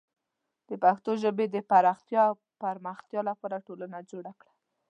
[0.67, 4.53] د پښتو ژبې د پراختیا او پرمختیا لپاره ټولنه جوړه کړه.